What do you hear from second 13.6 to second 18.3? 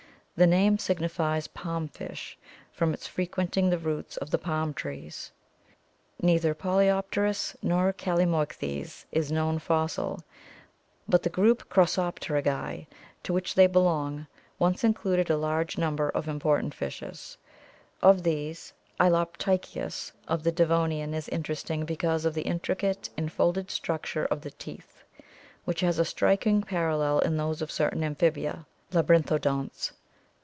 belong once included a large number of important fishes. Of